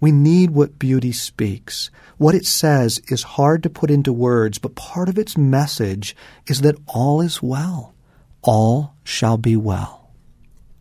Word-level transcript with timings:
We 0.00 0.12
need 0.12 0.50
what 0.50 0.78
beauty 0.78 1.12
speaks. 1.12 1.90
What 2.18 2.34
it 2.34 2.44
says 2.44 3.00
is 3.08 3.22
hard 3.22 3.62
to 3.62 3.70
put 3.70 3.90
into 3.90 4.12
words, 4.12 4.58
but 4.58 4.74
part 4.74 5.08
of 5.08 5.18
its 5.18 5.36
message 5.36 6.14
is 6.46 6.60
that 6.60 6.78
all 6.86 7.20
is 7.20 7.42
well. 7.42 7.94
All 8.42 8.94
shall 9.04 9.38
be 9.38 9.56
well. 9.56 10.10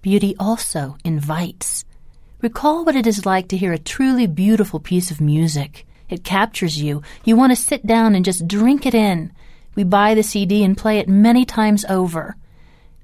Beauty 0.02 0.36
also 0.40 0.98
invites. 1.04 1.86
Recall 2.42 2.86
what 2.86 2.96
it 2.96 3.08
is 3.08 3.26
like 3.26 3.48
to 3.48 3.58
hear 3.58 3.74
a 3.74 3.80
truly 3.80 4.28
beautiful 4.28 4.80
piece 4.80 5.10
of 5.12 5.22
music. 5.22 5.88
It 6.10 6.24
captures 6.24 6.80
you. 6.82 7.02
You 7.24 7.36
want 7.36 7.52
to 7.52 7.56
sit 7.56 7.88
down 7.88 8.16
and 8.16 8.24
just 8.24 8.48
drink 8.48 8.86
it 8.86 8.94
in. 8.94 9.32
We 9.76 9.84
buy 9.84 10.14
the 10.14 10.24
CD 10.24 10.64
and 10.64 10.78
play 10.78 11.00
it 11.00 11.10
many 11.10 11.46
times 11.46 11.86
over. 11.86 12.36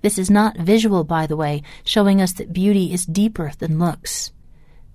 This 0.01 0.17
is 0.17 0.29
not 0.29 0.57
visual, 0.57 1.03
by 1.03 1.25
the 1.25 1.35
way, 1.35 1.63
showing 1.83 2.21
us 2.21 2.33
that 2.33 2.53
beauty 2.53 2.93
is 2.93 3.05
deeper 3.05 3.51
than 3.59 3.79
looks. 3.79 4.31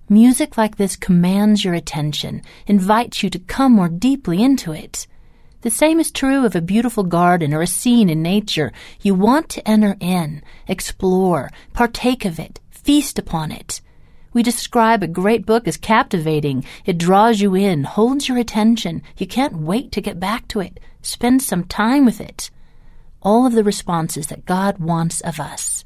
Music 0.08 0.56
like 0.56 0.76
this 0.76 0.94
commands 0.94 1.64
your 1.64 1.74
attention, 1.74 2.40
invites 2.68 3.24
you 3.24 3.30
to 3.30 3.40
come 3.40 3.72
more 3.72 3.88
deeply 3.88 4.40
into 4.40 4.72
it. 4.72 5.08
The 5.62 5.70
same 5.70 5.98
is 5.98 6.12
true 6.12 6.46
of 6.46 6.54
a 6.54 6.60
beautiful 6.60 7.02
garden 7.02 7.52
or 7.52 7.60
a 7.60 7.66
scene 7.66 8.08
in 8.08 8.22
nature. 8.22 8.72
You 9.00 9.16
want 9.16 9.48
to 9.48 9.68
enter 9.68 9.96
in, 9.98 10.42
explore, 10.68 11.50
partake 11.72 12.24
of 12.24 12.38
it, 12.38 12.60
feast 12.70 13.18
upon 13.18 13.50
it. 13.50 13.80
We 14.32 14.44
describe 14.44 15.02
a 15.02 15.08
great 15.08 15.44
book 15.44 15.66
as 15.66 15.76
captivating. 15.76 16.64
It 16.84 16.98
draws 16.98 17.40
you 17.40 17.56
in, 17.56 17.82
holds 17.82 18.28
your 18.28 18.38
attention. 18.38 19.02
You 19.16 19.26
can't 19.26 19.56
wait 19.56 19.90
to 19.90 20.00
get 20.00 20.20
back 20.20 20.46
to 20.48 20.60
it. 20.60 20.78
Spend 21.02 21.42
some 21.42 21.64
time 21.64 22.04
with 22.04 22.20
it. 22.20 22.48
All 23.22 23.44
of 23.44 23.54
the 23.54 23.64
responses 23.64 24.28
that 24.28 24.44
God 24.44 24.78
wants 24.78 25.20
of 25.22 25.40
us. 25.40 25.84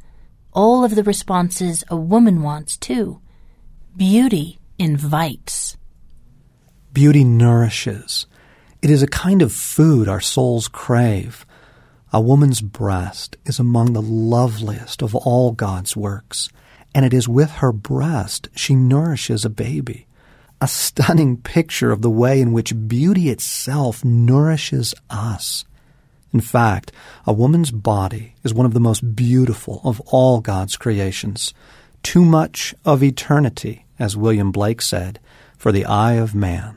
All 0.53 0.85
of 0.85 0.95
the 0.95 1.05
responses 1.05 1.85
a 1.89 1.97
woman 1.97 2.43
wants 2.43 2.77
too. 2.77 3.23
Beauty 4.01 4.59
invites. 4.79 5.77
Beauty 6.91 7.23
nourishes. 7.23 8.27
It 8.81 8.89
is 8.89 9.03
a 9.03 9.07
kind 9.07 9.43
of 9.43 9.53
food 9.53 10.09
our 10.09 10.23
souls 10.23 10.69
crave. 10.69 11.45
A 12.11 12.19
woman's 12.19 12.63
breast 12.63 13.37
is 13.45 13.59
among 13.59 13.93
the 13.93 14.01
loveliest 14.01 15.03
of 15.03 15.15
all 15.15 15.53
God's 15.53 15.99
works, 15.99 16.49
and 16.95 17.05
it 17.05 17.13
is 17.13 17.29
with 17.29 17.51
her 17.51 17.73
breast 17.73 18.49
she 18.57 18.75
nourishes 18.75 19.45
a 19.45 19.51
baby. 19.51 20.07
A 20.63 20.67
stunning 20.67 21.37
picture 21.37 21.93
of 21.93 22.01
the 22.01 22.09
way 22.09 22.41
in 22.41 22.55
which 22.55 22.89
beauty 22.89 23.29
itself 23.29 24.03
nourishes 24.03 24.95
us. 25.11 25.67
In 26.33 26.41
fact, 26.41 26.91
a 27.27 27.35
woman's 27.35 27.71
body 27.71 28.35
is 28.45 28.55
one 28.55 28.65
of 28.65 28.73
the 28.73 28.81
most 28.81 29.15
beautiful 29.15 29.83
of 29.85 30.01
all 30.07 30.41
God's 30.41 30.79
creations. 30.79 31.53
Too 32.03 32.25
much 32.25 32.75
of 32.87 33.03
eternity, 33.03 33.85
as 34.01 34.17
William 34.17 34.51
Blake 34.51 34.83
said, 34.83 35.21
for 35.57 35.71
the 35.71 35.85
eye 35.85 36.15
of 36.15 36.35
man. 36.35 36.77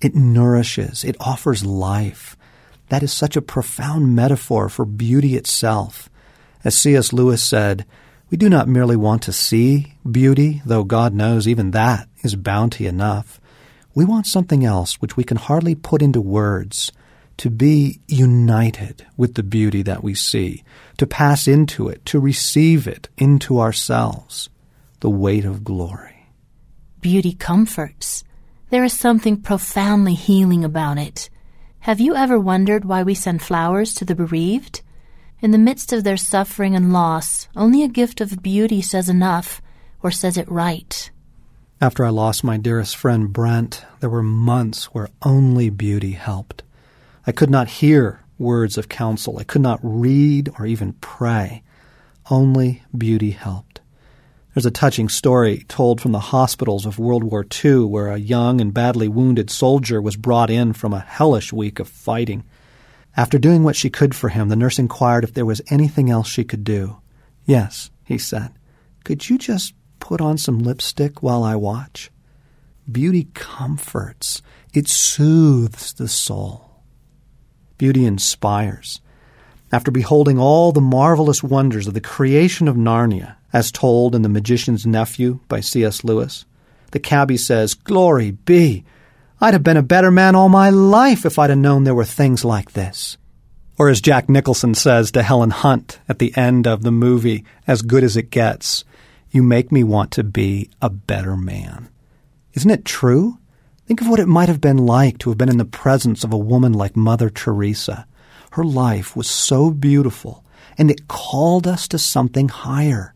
It 0.00 0.14
nourishes, 0.14 1.02
it 1.02 1.16
offers 1.18 1.64
life. 1.64 2.36
That 2.90 3.02
is 3.02 3.12
such 3.12 3.36
a 3.36 3.42
profound 3.42 4.14
metaphor 4.14 4.68
for 4.68 4.84
beauty 4.84 5.34
itself. 5.36 6.10
As 6.62 6.76
C.S. 6.78 7.12
Lewis 7.12 7.42
said, 7.42 7.86
we 8.30 8.36
do 8.36 8.48
not 8.48 8.68
merely 8.68 8.96
want 8.96 9.22
to 9.22 9.32
see 9.32 9.94
beauty, 10.10 10.60
though 10.66 10.84
God 10.84 11.14
knows 11.14 11.48
even 11.48 11.70
that 11.70 12.08
is 12.22 12.36
bounty 12.36 12.86
enough. 12.86 13.40
We 13.94 14.04
want 14.04 14.26
something 14.26 14.64
else 14.64 15.00
which 15.00 15.16
we 15.16 15.24
can 15.24 15.36
hardly 15.36 15.74
put 15.74 16.02
into 16.02 16.20
words 16.20 16.92
to 17.38 17.50
be 17.50 18.00
united 18.06 19.06
with 19.16 19.34
the 19.34 19.42
beauty 19.42 19.82
that 19.82 20.02
we 20.02 20.14
see, 20.14 20.62
to 20.98 21.06
pass 21.06 21.48
into 21.48 21.88
it, 21.88 22.04
to 22.06 22.20
receive 22.20 22.86
it 22.86 23.08
into 23.16 23.60
ourselves, 23.60 24.48
the 25.00 25.10
weight 25.10 25.44
of 25.44 25.64
glory. 25.64 26.13
Beauty 27.04 27.34
comforts. 27.34 28.24
There 28.70 28.82
is 28.82 28.94
something 28.94 29.36
profoundly 29.42 30.14
healing 30.14 30.64
about 30.64 30.96
it. 30.96 31.28
Have 31.80 32.00
you 32.00 32.14
ever 32.14 32.40
wondered 32.40 32.86
why 32.86 33.02
we 33.02 33.14
send 33.14 33.42
flowers 33.42 33.92
to 33.96 34.06
the 34.06 34.14
bereaved? 34.14 34.80
In 35.42 35.50
the 35.50 35.58
midst 35.58 35.92
of 35.92 36.02
their 36.02 36.16
suffering 36.16 36.74
and 36.74 36.94
loss, 36.94 37.46
only 37.54 37.82
a 37.82 37.88
gift 37.88 38.22
of 38.22 38.42
beauty 38.42 38.80
says 38.80 39.10
enough, 39.10 39.60
or 40.02 40.10
says 40.10 40.38
it 40.38 40.50
right. 40.50 41.10
After 41.78 42.06
I 42.06 42.08
lost 42.08 42.42
my 42.42 42.56
dearest 42.56 42.96
friend 42.96 43.30
Brent, 43.30 43.84
there 44.00 44.08
were 44.08 44.22
months 44.22 44.86
where 44.94 45.10
only 45.20 45.68
beauty 45.68 46.12
helped. 46.12 46.62
I 47.26 47.32
could 47.32 47.50
not 47.50 47.68
hear 47.68 48.24
words 48.38 48.78
of 48.78 48.88
counsel. 48.88 49.38
I 49.38 49.44
could 49.44 49.60
not 49.60 49.78
read 49.82 50.48
or 50.58 50.64
even 50.64 50.94
pray. 51.02 51.64
Only 52.30 52.82
beauty 52.96 53.32
helped. 53.32 53.73
There's 54.54 54.64
a 54.64 54.70
touching 54.70 55.08
story 55.08 55.64
told 55.68 56.00
from 56.00 56.12
the 56.12 56.20
hospitals 56.20 56.86
of 56.86 56.98
World 56.98 57.24
War 57.24 57.44
II 57.64 57.80
where 57.86 58.08
a 58.08 58.18
young 58.18 58.60
and 58.60 58.72
badly 58.72 59.08
wounded 59.08 59.50
soldier 59.50 60.00
was 60.00 60.16
brought 60.16 60.48
in 60.48 60.72
from 60.72 60.92
a 60.92 61.00
hellish 61.00 61.52
week 61.52 61.80
of 61.80 61.88
fighting. 61.88 62.44
After 63.16 63.36
doing 63.36 63.64
what 63.64 63.74
she 63.74 63.90
could 63.90 64.14
for 64.14 64.28
him, 64.28 64.48
the 64.48 64.56
nurse 64.56 64.78
inquired 64.78 65.24
if 65.24 65.34
there 65.34 65.44
was 65.44 65.60
anything 65.70 66.08
else 66.08 66.28
she 66.28 66.44
could 66.44 66.62
do. 66.62 66.98
Yes, 67.44 67.90
he 68.04 68.16
said. 68.16 68.52
Could 69.02 69.28
you 69.28 69.38
just 69.38 69.74
put 69.98 70.20
on 70.20 70.38
some 70.38 70.60
lipstick 70.60 71.20
while 71.20 71.42
I 71.42 71.56
watch? 71.56 72.10
Beauty 72.90 73.28
comforts. 73.34 74.40
It 74.72 74.86
soothes 74.88 75.92
the 75.92 76.08
soul 76.08 76.64
beauty 77.78 78.04
inspires. 78.06 79.00
After 79.72 79.90
beholding 79.90 80.38
all 80.38 80.72
the 80.72 80.80
marvelous 80.80 81.42
wonders 81.42 81.86
of 81.86 81.94
the 81.94 82.00
creation 82.00 82.68
of 82.68 82.76
Narnia, 82.76 83.36
as 83.54 83.70
told 83.70 84.16
in 84.16 84.22
The 84.22 84.28
Magician's 84.28 84.84
Nephew 84.84 85.38
by 85.48 85.60
C.S. 85.60 86.02
Lewis, 86.02 86.44
the 86.90 86.98
cabbie 86.98 87.36
says, 87.36 87.72
Glory 87.72 88.32
be! 88.32 88.84
I'd 89.40 89.54
have 89.54 89.62
been 89.62 89.76
a 89.76 89.82
better 89.82 90.10
man 90.10 90.34
all 90.34 90.48
my 90.48 90.70
life 90.70 91.24
if 91.24 91.38
I'd 91.38 91.50
have 91.50 91.58
known 91.58 91.84
there 91.84 91.94
were 91.94 92.04
things 92.04 92.44
like 92.44 92.72
this. 92.72 93.16
Or 93.78 93.88
as 93.88 94.00
Jack 94.00 94.28
Nicholson 94.28 94.74
says 94.74 95.12
to 95.12 95.22
Helen 95.22 95.50
Hunt 95.50 96.00
at 96.08 96.18
the 96.18 96.36
end 96.36 96.66
of 96.66 96.82
the 96.82 96.90
movie, 96.90 97.44
As 97.66 97.82
Good 97.82 98.04
as 98.04 98.16
It 98.16 98.30
Gets, 98.30 98.84
you 99.30 99.42
make 99.42 99.70
me 99.70 99.84
want 99.84 100.10
to 100.12 100.24
be 100.24 100.70
a 100.80 100.90
better 100.90 101.36
man. 101.36 101.88
Isn't 102.54 102.70
it 102.70 102.84
true? 102.84 103.38
Think 103.86 104.00
of 104.00 104.08
what 104.08 104.20
it 104.20 104.26
might 104.26 104.48
have 104.48 104.60
been 104.60 104.78
like 104.78 105.18
to 105.18 105.30
have 105.30 105.38
been 105.38 105.48
in 105.48 105.58
the 105.58 105.64
presence 105.64 106.24
of 106.24 106.32
a 106.32 106.38
woman 106.38 106.72
like 106.72 106.96
Mother 106.96 107.30
Teresa. 107.30 108.06
Her 108.52 108.64
life 108.64 109.14
was 109.14 109.28
so 109.28 109.70
beautiful, 109.70 110.44
and 110.78 110.90
it 110.90 111.08
called 111.08 111.66
us 111.66 111.86
to 111.88 111.98
something 111.98 112.48
higher. 112.48 113.12